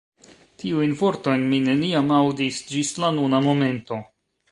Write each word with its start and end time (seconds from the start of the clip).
Tiujn 0.61 0.95
vortojn 1.01 1.43
mi 1.51 1.59
neniam 1.65 2.09
aŭdis 2.21 2.57
ĝis 2.71 2.91
la 3.05 3.11
nuna 3.19 3.43
momento. 3.49 4.01